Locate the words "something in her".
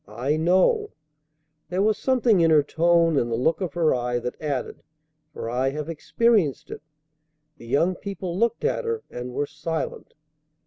1.95-2.63